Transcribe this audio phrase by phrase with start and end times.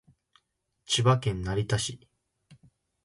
[0.87, 1.99] 千葉県成田市